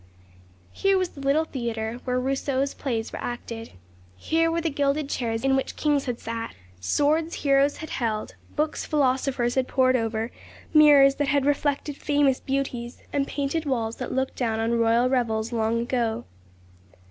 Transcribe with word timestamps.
Here 0.71 0.97
was 0.97 1.09
the 1.09 1.21
little 1.21 1.45
theatre 1.45 2.01
where 2.05 2.19
Rousseau's 2.19 2.73
plays 2.73 3.13
were 3.13 3.21
acted. 3.21 3.73
Here 4.15 4.49
were 4.49 4.59
the 4.59 4.71
gilded 4.71 5.09
chairs 5.09 5.43
in 5.43 5.55
which 5.55 5.75
kings 5.75 6.05
had 6.05 6.19
sat, 6.19 6.55
swords 6.79 7.35
heroes 7.35 7.77
had 7.77 7.91
held, 7.91 8.33
books 8.55 8.83
philosophers 8.83 9.53
had 9.53 9.67
pored 9.67 9.95
over, 9.95 10.31
mirrors 10.73 11.13
that 11.17 11.27
had 11.27 11.45
reflected 11.45 11.97
famous 11.97 12.39
beauties, 12.39 13.03
and 13.13 13.27
painted 13.27 13.65
walls 13.67 13.97
that 13.97 14.09
had 14.09 14.15
looked 14.15 14.35
down 14.37 14.59
on 14.59 14.79
royal 14.79 15.07
revels 15.07 15.51
long 15.53 15.81
ago. 15.81 16.25